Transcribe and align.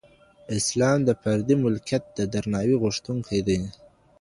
اسلام 0.57 0.99
د 1.07 1.09
فردي 1.21 1.55
ملکیت 1.65 2.03
د 2.17 2.19
درناوي 2.33 2.75
غوښتونکی 2.83 3.39
دی. 3.47 3.59